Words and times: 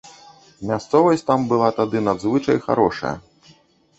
Мясцовасць 0.69 1.23
там 1.27 1.43
была 1.51 1.69
тады 1.79 2.01
надзвычай 2.07 2.57
харошая. 2.65 3.15